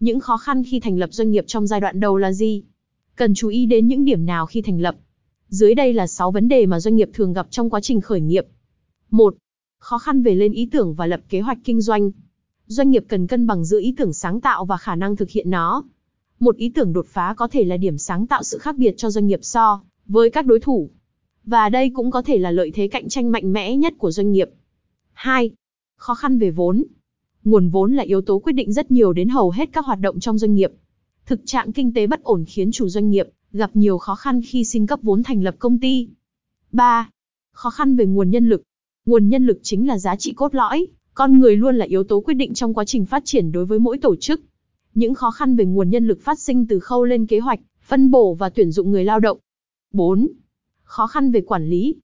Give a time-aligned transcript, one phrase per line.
[0.00, 2.62] Những khó khăn khi thành lập doanh nghiệp trong giai đoạn đầu là gì?
[3.16, 4.96] Cần chú ý đến những điểm nào khi thành lập?
[5.48, 8.20] Dưới đây là 6 vấn đề mà doanh nghiệp thường gặp trong quá trình khởi
[8.20, 8.46] nghiệp.
[9.10, 9.34] 1.
[9.78, 12.10] Khó khăn về lên ý tưởng và lập kế hoạch kinh doanh.
[12.66, 15.50] Doanh nghiệp cần cân bằng giữa ý tưởng sáng tạo và khả năng thực hiện
[15.50, 15.84] nó.
[16.38, 19.10] Một ý tưởng đột phá có thể là điểm sáng tạo sự khác biệt cho
[19.10, 20.90] doanh nghiệp so với các đối thủ.
[21.44, 24.32] Và đây cũng có thể là lợi thế cạnh tranh mạnh mẽ nhất của doanh
[24.32, 24.50] nghiệp.
[25.12, 25.50] 2.
[25.96, 26.84] Khó khăn về vốn.
[27.46, 30.20] Nguồn vốn là yếu tố quyết định rất nhiều đến hầu hết các hoạt động
[30.20, 30.72] trong doanh nghiệp.
[31.26, 34.64] Thực trạng kinh tế bất ổn khiến chủ doanh nghiệp gặp nhiều khó khăn khi
[34.64, 36.08] xin cấp vốn thành lập công ty.
[36.72, 37.10] 3.
[37.52, 38.62] Khó khăn về nguồn nhân lực.
[39.06, 42.20] Nguồn nhân lực chính là giá trị cốt lõi, con người luôn là yếu tố
[42.20, 44.40] quyết định trong quá trình phát triển đối với mỗi tổ chức.
[44.94, 48.10] Những khó khăn về nguồn nhân lực phát sinh từ khâu lên kế hoạch, phân
[48.10, 49.38] bổ và tuyển dụng người lao động.
[49.92, 50.28] 4.
[50.82, 51.96] Khó khăn về quản lý.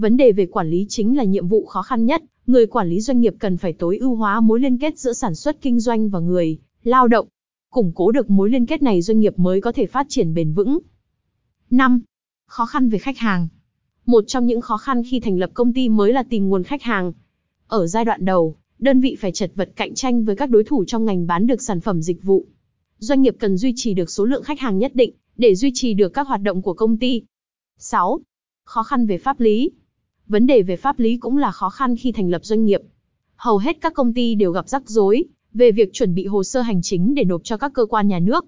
[0.00, 3.00] Vấn đề về quản lý chính là nhiệm vụ khó khăn nhất, người quản lý
[3.00, 6.08] doanh nghiệp cần phải tối ưu hóa mối liên kết giữa sản xuất kinh doanh
[6.08, 7.28] và người lao động.
[7.70, 10.52] Củng cố được mối liên kết này doanh nghiệp mới có thể phát triển bền
[10.52, 10.78] vững.
[11.70, 12.00] 5.
[12.46, 13.48] Khó khăn về khách hàng.
[14.06, 16.82] Một trong những khó khăn khi thành lập công ty mới là tìm nguồn khách
[16.82, 17.12] hàng.
[17.66, 20.84] Ở giai đoạn đầu, đơn vị phải chật vật cạnh tranh với các đối thủ
[20.84, 22.46] trong ngành bán được sản phẩm dịch vụ.
[22.98, 25.94] Doanh nghiệp cần duy trì được số lượng khách hàng nhất định để duy trì
[25.94, 27.22] được các hoạt động của công ty.
[27.78, 28.20] 6.
[28.64, 29.70] Khó khăn về pháp lý.
[30.30, 32.80] Vấn đề về pháp lý cũng là khó khăn khi thành lập doanh nghiệp.
[33.36, 36.60] Hầu hết các công ty đều gặp rắc rối về việc chuẩn bị hồ sơ
[36.60, 38.44] hành chính để nộp cho các cơ quan nhà nước.